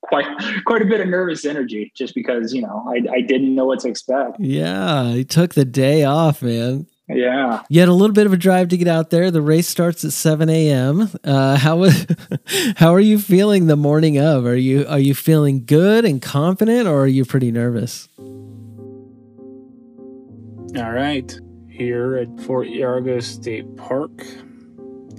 [0.02, 0.26] quite
[0.66, 3.80] quite a bit of nervous energy, just because you know I I didn't know what
[3.80, 4.40] to expect.
[4.40, 6.86] Yeah, you took the day off, man.
[7.08, 9.30] Yeah, you had a little bit of a drive to get out there.
[9.30, 11.10] The race starts at seven a.m.
[11.22, 11.88] Uh, how
[12.76, 14.44] how are you feeling the morning of?
[14.44, 18.08] Are you are you feeling good and confident, or are you pretty nervous?
[20.76, 21.36] All right
[21.80, 24.10] here at Fort Yargo State Park.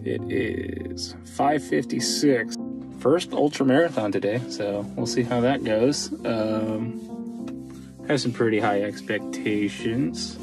[0.05, 2.55] It is 5:56.
[2.99, 6.13] First ultra marathon today, so we'll see how that goes.
[6.23, 10.37] Um, have some pretty high expectations.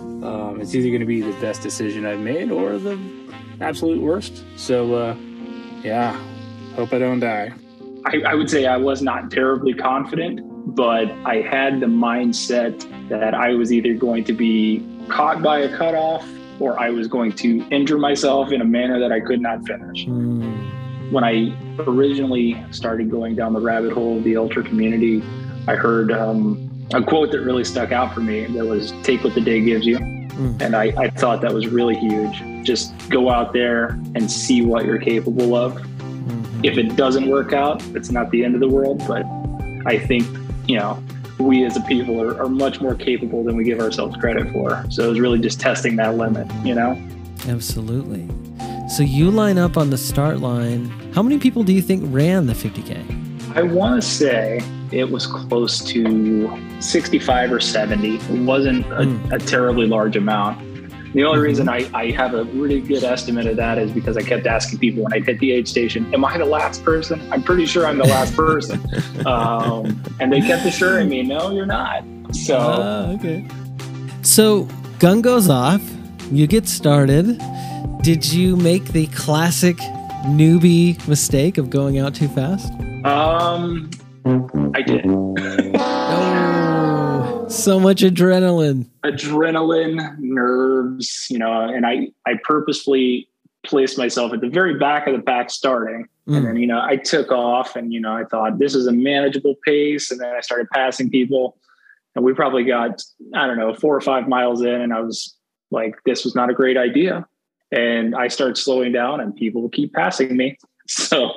[0.00, 2.98] Um, it's either going to be the best decision I've made or the
[3.60, 4.42] absolute worst.
[4.56, 5.16] So, uh,
[5.84, 6.20] yeah,
[6.74, 7.52] hope I don't die.
[8.04, 10.40] I, I would say I was not terribly confident,
[10.74, 15.76] but I had the mindset that I was either going to be caught by a
[15.76, 16.26] cutoff
[16.58, 20.06] or I was going to injure myself in a manner that I could not finish.
[20.06, 21.12] Mm.
[21.12, 21.54] When I
[21.86, 25.22] originally started going down the rabbit hole of the ultra community,
[25.68, 29.34] I heard um, a quote that really stuck out for me that was take what
[29.34, 29.98] the day gives you.
[29.98, 30.62] Mm.
[30.62, 32.42] And I, I thought that was really huge.
[32.64, 35.74] Just go out there and see what you're capable of.
[35.74, 36.64] Mm-hmm.
[36.64, 39.02] If it doesn't work out, it's not the end of the world.
[39.06, 39.26] But
[39.84, 40.24] I think,
[40.66, 41.02] you know,
[41.42, 44.84] we as a people are, are much more capable than we give ourselves credit for.
[44.90, 47.00] So it was really just testing that limit, you know?
[47.48, 48.28] Absolutely.
[48.88, 50.86] So you line up on the start line.
[51.14, 53.56] How many people do you think ran the 50K?
[53.56, 54.60] I want to say
[54.92, 58.16] it was close to 65 or 70.
[58.16, 59.32] It wasn't a, mm.
[59.32, 60.71] a terribly large amount.
[61.14, 61.94] The only reason mm-hmm.
[61.94, 65.02] I, I have a really good estimate of that is because I kept asking people
[65.04, 67.20] when I hit the aid station, Am I the last person?
[67.30, 68.80] I'm pretty sure I'm the last person.
[69.26, 72.04] um, and they kept assuring me, No, you're not.
[72.32, 73.46] So, uh, okay.
[74.22, 75.82] So, gun goes off,
[76.30, 77.38] you get started.
[78.02, 79.76] Did you make the classic
[80.24, 82.72] newbie mistake of going out too fast?
[83.04, 83.90] Um,
[84.74, 85.04] I did.
[87.64, 88.86] So much adrenaline.
[89.04, 93.28] Adrenaline, nerves, you know, and I, I purposefully
[93.64, 96.08] placed myself at the very back of the pack starting.
[96.28, 96.36] Mm.
[96.36, 98.92] And then, you know, I took off and, you know, I thought this is a
[98.92, 100.10] manageable pace.
[100.10, 101.56] And then I started passing people.
[102.14, 103.02] And we probably got,
[103.34, 104.80] I don't know, four or five miles in.
[104.80, 105.34] And I was
[105.70, 107.26] like, this was not a great idea.
[107.70, 110.58] And I started slowing down and people keep passing me.
[110.88, 111.30] So,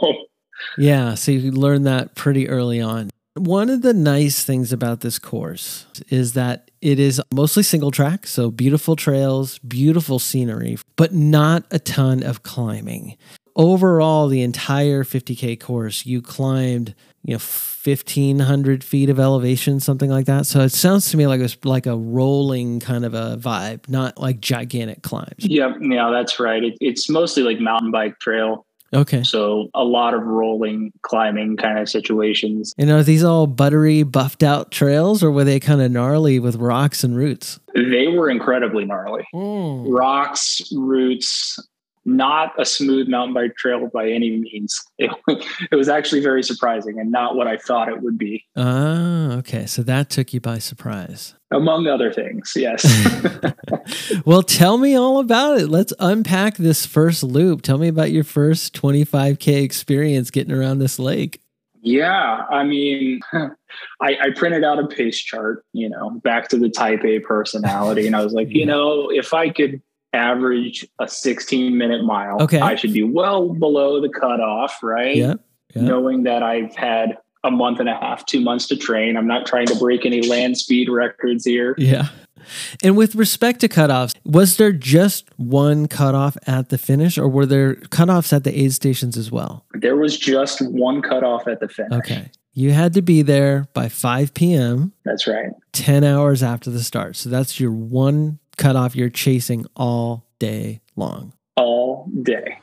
[0.77, 3.11] Yeah, so you learned that pretty early on.
[3.35, 8.27] One of the nice things about this course is that it is mostly single track,
[8.27, 13.17] so beautiful trails, beautiful scenery, but not a ton of climbing.
[13.57, 20.27] Overall, the entire 50K course, you climbed, you know, 1500 feet of elevation, something like
[20.27, 20.45] that.
[20.45, 23.89] So it sounds to me like it was like a rolling kind of a vibe,
[23.89, 25.39] not like gigantic climbs.
[25.39, 26.63] yeah, yeah, that's right.
[26.63, 28.65] It, it's mostly like mountain bike trail.
[28.95, 29.23] Okay.
[29.23, 32.73] So a lot of rolling, climbing kind of situations.
[32.77, 36.55] And are these all buttery, buffed out trails, or were they kind of gnarly with
[36.55, 37.59] rocks and roots?
[37.73, 39.27] They were incredibly gnarly.
[39.33, 39.87] Hmm.
[39.89, 41.59] Rocks, roots,
[42.05, 44.79] not a smooth mountain bike trail by any means.
[44.97, 45.11] It,
[45.71, 49.65] it was actually very surprising and not what I thought it would be, Ah, okay.
[49.65, 51.33] So that took you by surprise.
[51.51, 52.53] among other things.
[52.55, 52.83] Yes.
[54.25, 55.67] Well, tell me all about it.
[55.69, 57.61] Let's unpack this first loop.
[57.61, 61.41] Tell me about your first 25K experience getting around this lake.
[61.81, 66.69] Yeah, I mean, I, I printed out a pace chart, you know, back to the
[66.69, 68.07] type A personality.
[68.07, 69.81] And I was like, you know, if I could
[70.15, 72.59] average a 16 minute mile, Okay.
[72.59, 75.15] I should be well below the cutoff, right?
[75.15, 75.39] Yep.
[75.75, 75.83] yep.
[75.83, 79.15] Knowing that I've had a month and a half, two months to train.
[79.17, 81.75] I'm not trying to break any land speed records here.
[81.77, 82.07] Yeah.
[82.83, 87.45] And with respect to cutoffs, was there just one cutoff at the finish, or were
[87.45, 89.65] there cutoffs at the aid stations as well?
[89.73, 91.93] There was just one cutoff at the finish.
[91.93, 92.31] Okay.
[92.53, 95.49] You had to be there by 5 p.m., That's right.
[95.73, 97.17] 10 hours after the start.
[97.17, 101.33] So that's your one cutoff you're chasing all day long.
[101.57, 102.59] All day.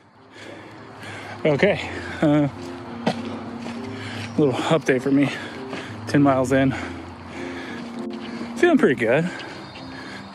[1.45, 1.89] Okay.
[2.21, 2.47] Uh,
[4.37, 5.29] little update for me.
[6.07, 6.73] 10 miles in.
[8.57, 9.29] Feeling pretty good,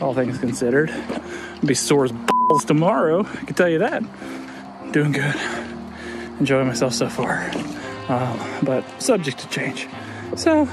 [0.00, 0.90] all things considered.
[0.90, 4.02] I'll be sore as balls tomorrow, I can tell you that.
[4.92, 5.34] Doing good.
[6.40, 7.50] Enjoying myself so far.
[8.08, 9.88] Um, but subject to change.
[10.36, 10.68] So,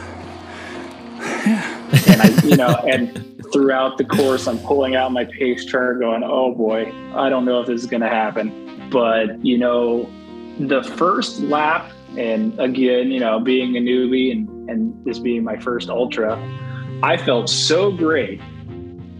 [2.07, 6.23] and I, you know, and throughout the course, I'm pulling out my pace chart, going,
[6.23, 10.09] "Oh boy, I don't know if this is going to happen." But you know,
[10.59, 15.57] the first lap, and again, you know, being a newbie and and this being my
[15.57, 16.37] first ultra,
[17.03, 18.41] I felt so great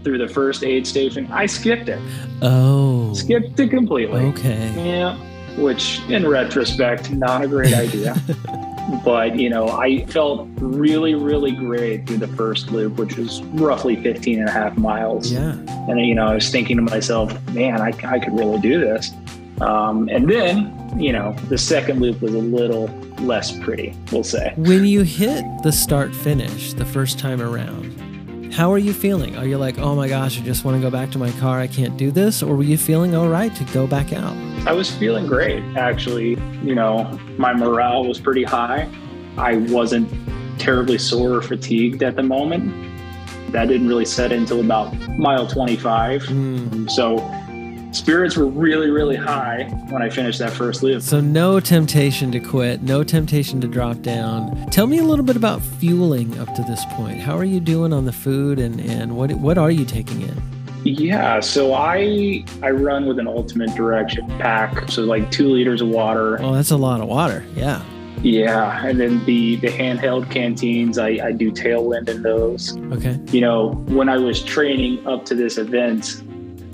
[0.04, 1.28] through the first aid station.
[1.32, 2.00] I skipped it,
[2.42, 3.14] Oh.
[3.14, 4.22] skipped it completely.
[4.28, 4.72] Okay.
[5.00, 5.16] Yeah,
[5.58, 8.16] which in retrospect, not a great idea.
[9.04, 13.96] but, you know, I felt really, really great through the first loop, which was roughly
[14.02, 15.32] 15 and a half miles.
[15.32, 15.54] Yeah.
[15.90, 19.12] And, you know, I was thinking to myself, man, I, I could really do this.
[19.62, 22.88] Um, and then, you know, the second loop was a little
[23.20, 24.54] less pretty, we'll say.
[24.58, 29.38] When you hit the start finish the first time around, how are you feeling?
[29.38, 31.60] Are you like, oh my gosh, I just want to go back to my car,
[31.60, 32.44] I can't do this?
[32.44, 34.36] Or were you feeling all right to go back out?
[34.66, 36.32] I was feeling great, actually.
[36.64, 38.90] You know, my morale was pretty high.
[39.38, 40.10] I wasn't
[40.60, 42.74] terribly sore or fatigued at the moment.
[43.52, 46.24] That didn't really set in until about mile 25.
[46.24, 46.90] Mm.
[46.90, 47.18] So
[47.96, 51.04] spirits were really, really high when I finished that first loop.
[51.04, 54.68] So, no temptation to quit, no temptation to drop down.
[54.72, 57.20] Tell me a little bit about fueling up to this point.
[57.20, 60.55] How are you doing on the food and, and what, what are you taking in?
[60.86, 65.88] Yeah, so I I run with an ultimate direction pack, so like two liters of
[65.88, 66.40] water.
[66.42, 67.44] Oh, that's a lot of water.
[67.56, 67.84] Yeah.
[68.22, 72.78] Yeah, and then the the handheld canteens, I, I do tailwind in those.
[72.94, 73.20] Okay.
[73.32, 76.24] You know, when I was training up to this event,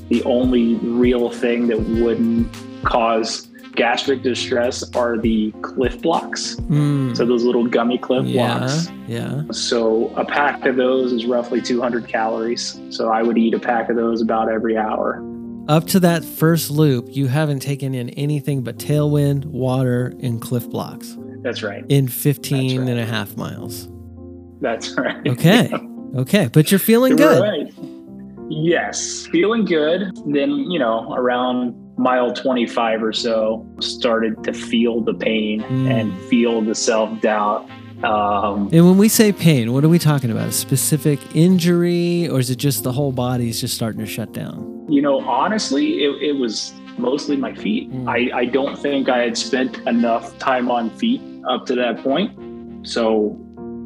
[0.10, 6.56] the only real thing that wouldn't cause gastric distress are the Clif Bloks.
[6.56, 7.16] Mm.
[7.16, 8.58] So those little gummy Clif yeah.
[8.58, 8.90] Bloks.
[9.08, 9.44] Yeah.
[9.52, 12.80] So a pack of those is roughly 200 calories.
[12.90, 15.24] So I would eat a pack of those about every hour.
[15.68, 20.70] Up to that first loop, you haven't taken in anything but tailwind, water, and Clif
[20.70, 21.86] Bloks That's right.
[21.88, 22.90] in 15 right.
[22.90, 23.88] and a half miles.
[24.60, 25.28] That's right.
[25.28, 25.72] Okay.
[26.14, 26.50] Okay.
[26.52, 27.42] But you're feeling good.
[27.42, 27.74] Right.
[28.50, 30.12] Yes, feeling good.
[30.26, 35.90] Then, you know, around mile 25 or so, started to feel the pain Mm.
[35.92, 37.68] and feel the self doubt.
[38.04, 40.48] Um, And when we say pain, what are we talking about?
[40.50, 44.68] A specific injury, or is it just the whole body's just starting to shut down?
[44.90, 47.90] you know, honestly, it, it was mostly my feet.
[47.90, 48.10] Mm.
[48.10, 52.30] I, I don't think I had spent enough time on feet up to that point.
[52.86, 53.38] So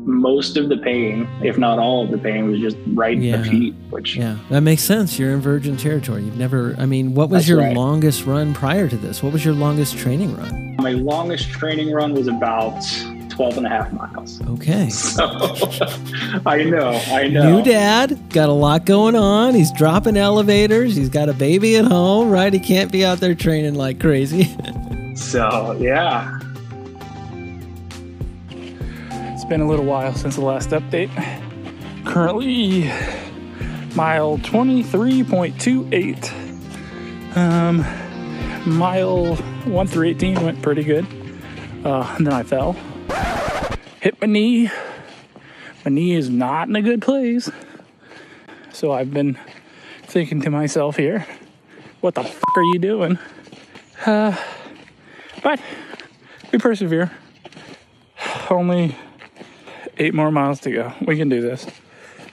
[0.06, 3.50] most of the pain, if not all of the pain, was just right in the
[3.50, 5.18] feet, which Yeah, that makes sense.
[5.20, 6.24] You're in virgin territory.
[6.24, 7.76] You've never, I mean, what was your right.
[7.76, 9.24] longest run prior to this?
[9.24, 10.76] What was your longest training run?
[10.78, 12.80] my longest training run was about
[13.30, 14.39] 12 and a half miles.
[14.50, 14.89] Okay.
[14.89, 15.24] So
[16.46, 17.58] I know, I know.
[17.58, 19.56] New dad, got a lot going on.
[19.56, 20.96] He's dropping elevators.
[20.96, 22.54] He's got a baby at home, right?
[22.54, 24.56] He can't be out there training like crazy.
[25.15, 26.39] So yeah,
[29.46, 31.12] It's been a little while since the last update.
[32.04, 32.86] Currently,
[33.94, 37.38] mile 23.28.
[37.38, 37.86] Um,
[38.66, 41.06] mile 1 through 18 went pretty good.
[41.86, 42.76] Uh, and then I fell.
[44.02, 44.72] Hit my knee.
[45.86, 47.52] My knee is not in a good place.
[48.74, 49.38] So I've been
[50.06, 51.28] thinking to myself here,
[52.02, 53.20] what the f are you doing?
[54.08, 54.36] Uh,
[55.44, 55.62] but
[56.52, 57.12] we persevere.
[58.50, 58.96] Only
[59.98, 60.94] eight more miles to go.
[61.06, 61.66] We can do this.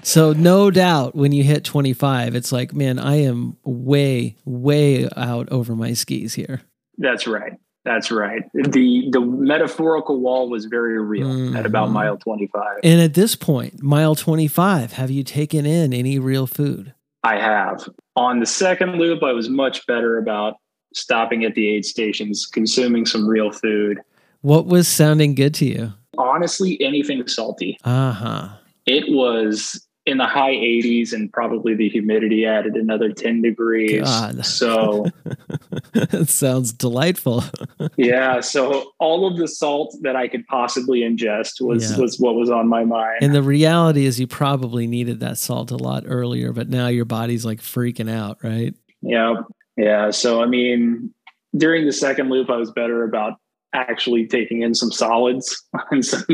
[0.04, 5.48] So, no doubt when you hit 25, it's like, man, I am way, way out
[5.52, 6.62] over my skis here.
[6.98, 7.52] that's right.
[7.84, 8.42] That's right.
[8.54, 11.92] The the metaphorical wall was very real at about Mhm.
[11.92, 12.78] mile 25.
[12.84, 16.94] And at this point, mile 25, have you taken in any real food?
[17.24, 17.88] I have.
[18.14, 20.54] On the second loop, I was much better about
[20.94, 23.98] stopping at the aid stations, consuming some real food.
[24.42, 25.92] What was sounding good to you?
[26.18, 27.78] Honestly, anything salty.
[27.84, 28.48] Uh huh.
[28.86, 34.02] It was in the high 80s, and probably the humidity added another 10 degrees.
[34.02, 34.44] God.
[34.44, 35.06] So,
[35.94, 37.44] it sounds delightful.
[37.96, 41.98] yeah, so all of the salt that I could possibly ingest was Yeah.
[41.98, 43.18] was what was on my mind.
[43.22, 47.04] And the reality is, you probably needed that salt a lot earlier, but now your
[47.04, 48.74] body's like freaking out, right?
[49.02, 49.34] Yeah.
[49.76, 50.10] Yeah.
[50.10, 51.14] So, I mean,
[51.56, 53.34] during the second loop, I was better about
[53.74, 56.24] actually taking in some solids and some,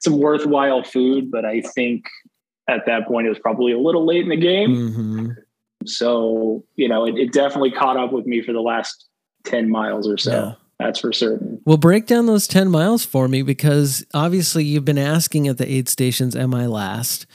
[0.00, 1.30] some worthwhile food.
[1.30, 2.04] But I think
[2.68, 4.92] at that point, it was probably a little late in the game.
[4.92, 5.30] hmm
[5.86, 9.06] So, you know, it, it definitely caught up with me for the last
[9.44, 10.32] 10 miles or so.
[10.32, 10.54] Yeah.
[10.78, 11.60] That's for certain.
[11.64, 15.70] Well, break down those 10 miles for me because obviously you've been asking at the
[15.70, 17.26] aid stations, Am I last?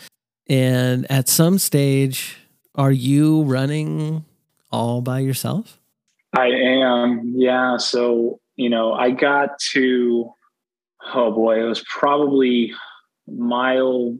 [0.47, 2.37] And at some stage,
[2.75, 4.23] are you running
[4.71, 5.79] all by yourself?
[6.33, 7.33] I am.
[7.35, 7.77] Yeah.
[7.77, 10.31] So, you know, I got to,
[11.13, 12.73] oh boy, it was probably
[13.27, 14.17] mile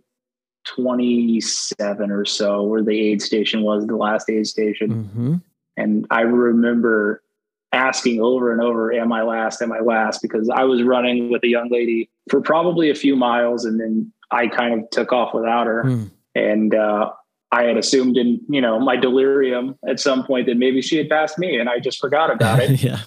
[0.66, 5.06] 27 or so where the aid station was, the last aid station.
[5.06, 5.36] Mm-hmm.
[5.78, 7.24] And I remember
[7.72, 9.62] asking over and over, Am I last?
[9.62, 10.22] Am I last?
[10.22, 14.12] Because I was running with a young lady for probably a few miles and then
[14.32, 15.84] I kind of took off without her.
[15.84, 16.04] Hmm.
[16.36, 17.12] And uh,
[17.52, 21.10] I had assumed in, you know, my delirium at some point that maybe she had
[21.10, 22.82] passed me and I just forgot about it.
[22.84, 23.00] yeah.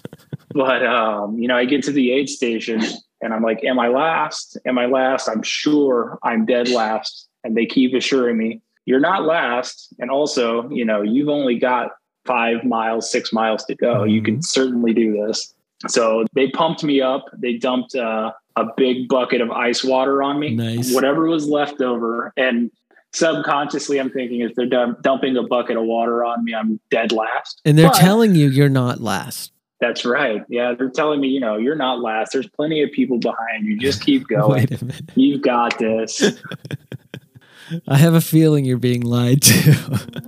[0.57, 2.81] But, um, you know, I get to the aid station
[3.21, 4.57] and I'm like, Am I last?
[4.65, 5.29] Am I last?
[5.29, 7.27] I'm sure I'm dead last.
[7.43, 9.93] And they keep assuring me, You're not last.
[9.99, 11.91] And also, you know, you've only got
[12.25, 14.03] five miles, six miles to go.
[14.03, 15.53] You can certainly do this.
[15.87, 17.25] So they pumped me up.
[17.37, 20.91] They dumped uh, a big bucket of ice water on me, Nice.
[20.93, 22.33] whatever was left over.
[22.35, 22.71] And
[23.13, 27.11] subconsciously, I'm thinking if they're dump- dumping a bucket of water on me, I'm dead
[27.11, 27.61] last.
[27.65, 29.51] And they're But- telling you you're not last.
[29.79, 30.43] That's right.
[30.49, 32.33] Yeah, they're telling me, you know, you're not last.
[32.33, 33.77] There's plenty of people behind you.
[33.77, 34.51] Just keep going.
[34.69, 35.11] Wait a minute.
[35.15, 36.21] You've got this.
[37.87, 40.23] I have a feeling you're being lied to.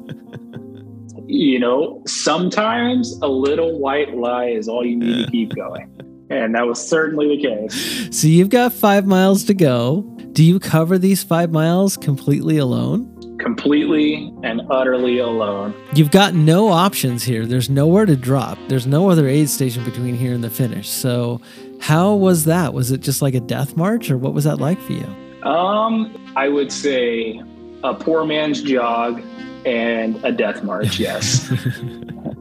[1.26, 5.90] you know, sometimes a little white lie is all you need to keep going.
[6.30, 8.16] And that was certainly the case.
[8.16, 10.02] so you've got five miles to go.
[10.34, 13.16] Do you cover these five miles completely alone?
[13.39, 15.73] Completely and utterly alone.
[15.93, 17.45] You've got no options here.
[17.45, 18.58] There's nowhere to drop.
[18.67, 20.89] There's no other aid station between here and the finish.
[20.89, 21.41] So,
[21.80, 22.73] how was that?
[22.73, 25.08] Was it just like a death march, or what was that like for you?
[25.49, 27.41] Um, I would say
[27.84, 29.21] a poor man's jog
[29.65, 31.49] and a death march, yes.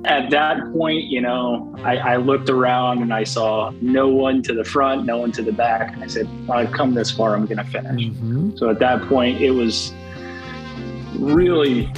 [0.04, 4.54] At that point, you know, I, I looked around and I saw no one to
[4.54, 5.92] the front, no one to the back.
[5.92, 8.06] And I said, I've come this far, I'm going to finish.
[8.08, 9.92] hmm So at that point, it was
[11.18, 11.92] really,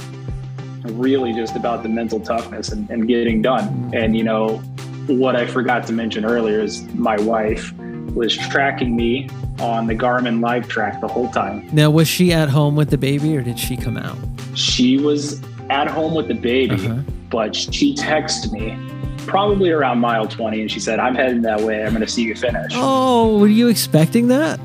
[0.85, 3.91] really just about the mental toughness and, and getting done.
[3.93, 4.57] And, you know,
[5.07, 7.73] what I forgot to mention earlier is my wife
[8.13, 11.67] was tracking me on the Garmin live track the whole time.
[11.71, 14.17] Now, was she at home with the baby, or did she come out?
[14.55, 16.99] She was at home with the baby, Uh-huh.
[17.29, 18.75] but she texted me
[19.27, 21.83] probably around mile 20 and she said, I'm heading that way.
[21.83, 22.71] I'm going to see you finish.
[22.75, 24.59] Oh, were you expecting that?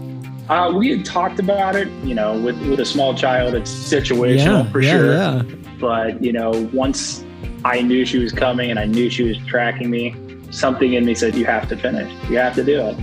[0.49, 4.65] Uh, we had talked about it, you know, with, with a small child, it's situational
[4.65, 5.13] yeah, for yeah, sure.
[5.13, 5.43] yeah.
[5.81, 7.25] but you know once
[7.65, 10.15] I knew she was coming and I knew she was tracking me.
[10.53, 12.09] Something in me said, You have to finish.
[12.31, 12.97] You have to do it.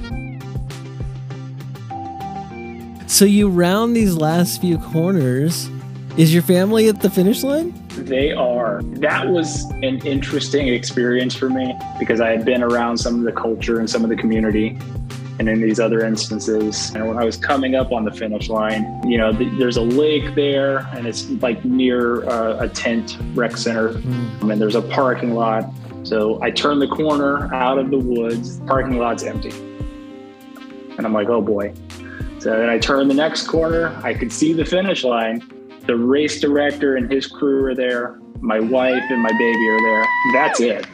[3.10, 5.70] So you round these last few corners.
[6.16, 7.74] Is your family at the finish line?
[7.89, 8.82] They are.
[8.84, 13.32] That was an interesting experience for me because I had been around some of the
[13.32, 14.80] culture and some of the community.
[15.40, 19.02] And in these other instances, and when I was coming up on the finish line,
[19.04, 23.58] you know, th- there's a lake there and it's like near uh, a tent rec
[23.58, 23.94] center.
[23.94, 24.52] Mm.
[24.52, 25.70] And there's a parking lot.
[26.04, 29.52] So I turn the corner out of the woods, parking lot's empty.
[30.98, 31.74] And I'm like, oh boy.
[32.40, 35.42] So then I turn the next corner, I could see the finish line.
[35.86, 38.20] The race director and his crew are there.
[38.40, 40.06] My wife and my baby are there.
[40.34, 40.86] That's it.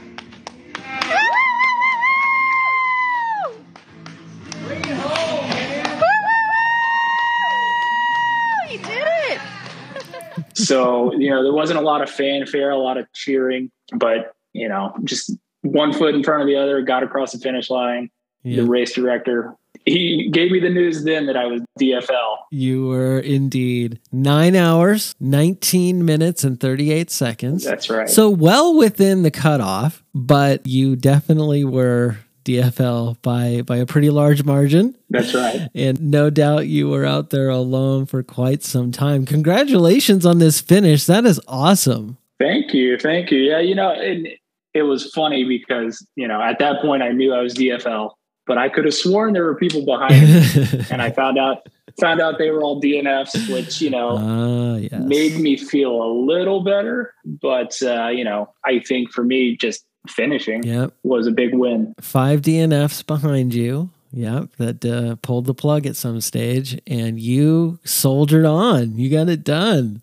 [10.69, 14.69] So, you know, there wasn't a lot of fanfare, a lot of cheering, but, you
[14.69, 18.11] know, just one foot in front of the other, got across the finish line.
[18.43, 18.57] Yeah.
[18.57, 19.55] The race director,
[19.85, 22.37] he gave me the news then that I was DFL.
[22.51, 27.65] You were indeed nine hours, 19 minutes, and 38 seconds.
[27.65, 28.07] That's right.
[28.07, 34.43] So well within the cutoff, but you definitely were DFL by by a pretty large
[34.43, 34.95] margin.
[35.09, 35.69] That's right.
[35.75, 39.25] And no doubt you were out there alone for quite some time.
[39.25, 41.05] Congratulations on this finish.
[41.05, 42.17] That is awesome.
[42.39, 42.97] Thank you.
[42.97, 43.39] Thank you.
[43.39, 44.39] Yeah, you know, it,
[44.73, 48.11] it was funny because, you know, at that point I knew I was DFL,
[48.47, 50.85] but I could have sworn there were people behind me.
[50.91, 51.67] and I found out
[51.99, 54.93] found out they were all DNFs, which, you know, Ah, yes.
[55.03, 57.13] made me feel a little better.
[57.25, 60.93] But uh, you know, I think for me just finishing Yep.
[61.03, 61.93] was a big win.
[62.01, 63.89] Five DNFs behind you.
[64.11, 64.49] Yep.
[64.57, 68.97] That uh, pulled the plug at some stage and you soldiered on.
[68.97, 70.01] You got it done.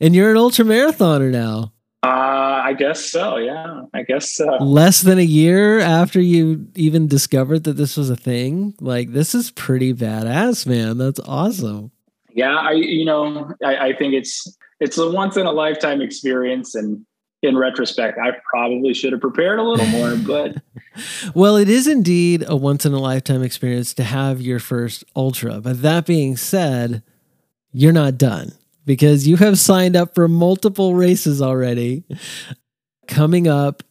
[0.00, 1.72] And you're an ultra marathoner now.
[2.02, 3.36] Uh, I guess so.
[3.36, 4.46] Yeah, I guess so.
[4.56, 9.34] less than a year after you even discovered that this was a thing like this
[9.34, 11.90] is pretty badass man that's awesome
[12.32, 16.74] Yeah, I you know I, I think it's it's a once in a lifetime experience,
[16.74, 17.04] and
[17.42, 20.16] in retrospect, I probably should have prepared a little more.
[20.26, 20.62] But
[21.34, 25.60] well it is indeed a once in a lifetime experience to have your first ultra
[25.60, 27.02] but that being said
[27.72, 28.52] you're not done
[28.84, 32.02] because you have signed up for multiple races already
[33.06, 33.82] coming up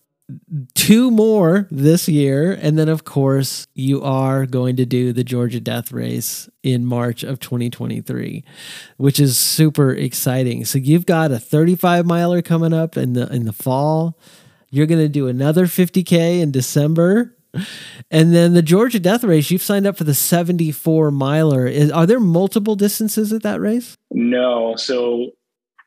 [0.76, 2.52] two more this year.
[2.52, 7.24] And then of course you are going to do the Georgia Death Race in March
[7.24, 8.44] of 2023
[8.98, 10.66] which is super exciting.
[10.66, 14.18] So you've got a 35 miler coming up in the in the fall.
[14.72, 17.36] You're going to do another 50k in December.
[18.12, 21.66] And then the Georgia Death Race you've signed up for the 74 miler.
[21.66, 23.96] Is, are there multiple distances at that race?
[24.12, 25.32] No, so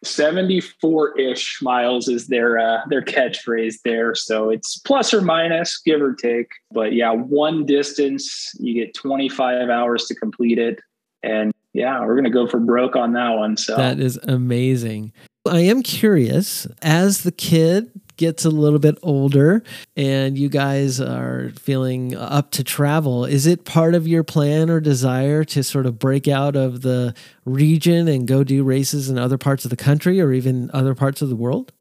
[0.04, 4.14] seventy four ish miles is their uh, their catchphrase there.
[4.14, 6.48] So it's plus or minus, give or take.
[6.72, 10.80] But yeah, one distance, you get twenty five hours to complete it,
[11.22, 13.56] and yeah, we're gonna go for broke on that one.
[13.56, 15.12] So That is amazing.
[15.46, 17.90] I am curious as the kid
[18.22, 19.64] gets a little bit older
[19.96, 24.78] and you guys are feeling up to travel, is it part of your plan or
[24.78, 27.12] desire to sort of break out of the
[27.44, 31.20] region and go do races in other parts of the country or even other parts
[31.20, 31.72] of the world?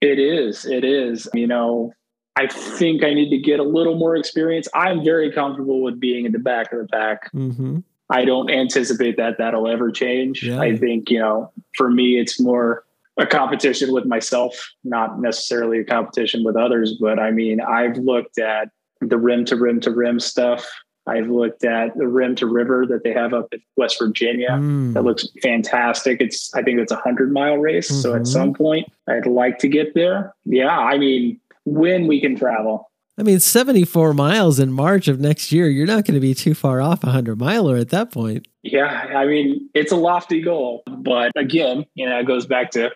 [0.00, 0.66] It is.
[0.66, 1.28] It is.
[1.32, 1.92] You know,
[2.34, 4.66] I think I need to get a little more experience.
[4.74, 7.32] I'm very comfortable with being in the back of the pack.
[7.32, 7.78] Mm-hmm.
[8.10, 10.42] I don't anticipate that that'll ever change.
[10.42, 10.60] Yeah.
[10.60, 12.84] I think, you know, for me, it's more
[13.18, 14.54] a competition with myself,
[14.84, 16.96] not necessarily a competition with others.
[17.00, 18.68] But I mean, I've looked at
[19.00, 20.66] the rim to rim to rim stuff.
[21.06, 24.50] I've looked at the rim to river that they have up in West Virginia.
[24.50, 24.94] Mm.
[24.94, 26.20] That looks fantastic.
[26.20, 27.88] It's I think it's a hundred mile race.
[27.88, 28.20] So Mhm.
[28.20, 30.32] at some point I'd like to get there.
[30.44, 32.88] Yeah, I mean when we can travel.
[33.18, 36.54] I mean, 74 miles in March of next year, you're not going to be too
[36.54, 38.48] far off a 100 miler at that point.
[38.62, 40.82] Yeah, I mean it's a lofty goal.
[40.86, 42.90] But again, you know, it goes back to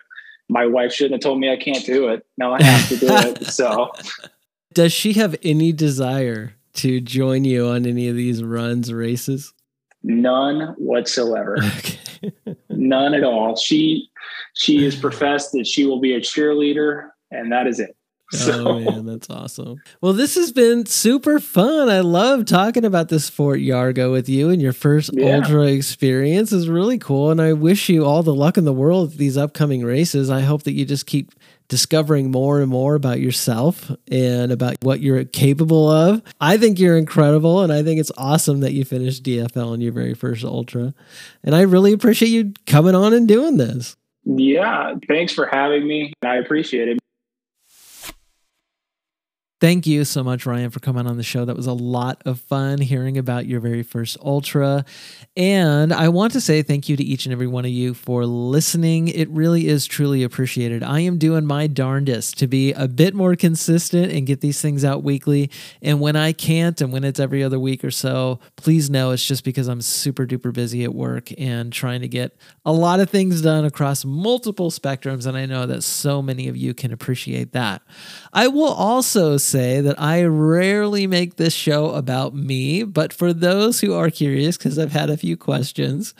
[0.49, 2.25] my wife shouldn't have told me I can't do it.
[2.37, 3.47] Now I have to do it.
[3.51, 3.91] So
[4.73, 9.53] Does she have any desire to join you on any of these runs, races?
[10.03, 11.57] none whatsoever.
[11.77, 11.97] Okay.
[12.69, 13.55] None at all.
[13.55, 14.09] She
[14.53, 17.96] she has professed that she will be a cheerleader and that is it.
[18.33, 19.77] So Oh man, that's awesome.
[20.01, 21.89] Well, this has been super fun.
[21.89, 25.37] I love talking about this Fort Yargo with you and your first Yeah.
[25.37, 27.31] ultra experience is really cool.
[27.31, 30.29] And I wish you all the luck in the world with these upcoming races.
[30.29, 31.31] I hope that you just keep
[31.69, 36.21] discovering more and more about yourself and about what you're capable of.
[36.41, 39.93] I think you're incredible and I think it's awesome that you finished DFL in your
[39.93, 40.93] very first ultra.
[41.45, 43.95] And I really appreciate you coming on and doing this.
[44.25, 46.11] Yeah, thanks for having me.
[46.21, 46.99] I appreciate it.
[49.59, 51.43] Thank you so much, Ryan, for coming on the show.
[51.43, 54.85] That was a lot of fun hearing about your very first Ultra.
[55.35, 58.23] And I want to say thank you to each and every one of you for
[58.27, 59.07] listening.
[59.07, 60.83] It really is truly appreciated.
[60.83, 64.85] I am doing my darndest to be a bit more consistent and get these things
[64.85, 65.49] out weekly.
[65.81, 69.25] And when I can't, and when it's every other week or so, please know it's
[69.25, 73.09] just because I'm super duper busy at work and trying to get a lot of
[73.09, 75.25] things done across multiple spectrums.
[75.25, 77.81] And I know that so many of you can appreciate that.
[78.31, 83.79] I will also say that I rarely make this show about me, but for those
[83.79, 86.13] who are curious, because I've had a few questions,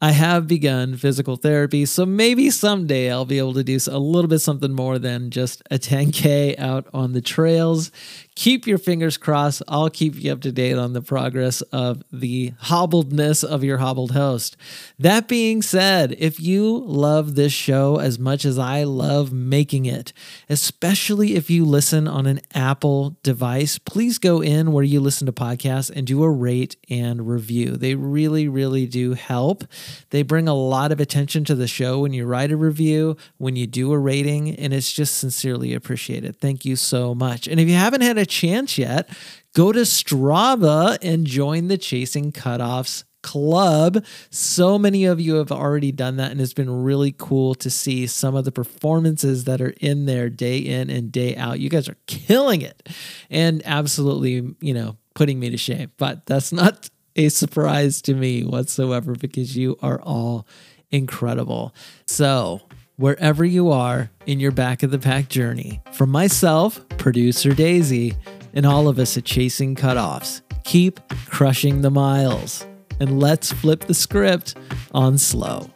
[0.00, 4.28] I have begun physical therapy, so maybe someday I'll be able to do a little
[4.28, 7.90] bit something more than just a 10K out on the trails
[8.36, 9.62] keep your fingers crossed.
[9.66, 14.12] I'll keep you up to date on the progress of the hobbledness of your hobbled
[14.12, 14.56] host.
[14.98, 20.12] That being said, if you love this show as much as I love making it,
[20.48, 25.32] especially if you listen on an Apple device, please go in where you listen to
[25.32, 27.76] podcasts and do a rate and review.
[27.76, 29.64] They really, really do help.
[30.10, 33.56] They bring a lot of attention to the show when you write a review, when
[33.56, 36.40] you do a rating, and it's just sincerely appreciated.
[36.40, 37.46] Thank you so much.
[37.46, 39.08] And if you haven't had a chance yet,
[39.54, 44.04] go to Strava and join the Chasing Cutoffs club.
[44.30, 48.06] So many of you have already done that, and it's been really cool to see
[48.06, 51.58] some of the performances that are in there day in and day out.
[51.58, 52.88] You guys are killing it
[53.28, 55.90] and absolutely, you know, putting me to shame.
[55.96, 60.46] But that's not a surprise to me whatsoever because you are all
[60.90, 61.74] incredible.
[62.06, 62.62] So,
[62.96, 65.80] wherever you are in your back of the pack journey.
[65.92, 68.14] From myself, producer Daisy,
[68.54, 72.66] and all of us at Chasing Cutoffs, keep crushing the miles.
[72.98, 74.56] And let's flip the script
[74.92, 75.70] on slow.